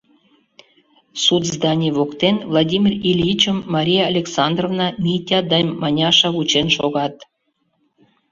[1.23, 7.15] Суд зданий воктен Владимир Ильичым Мария Александровна, Митя да Маняша вучен шогат.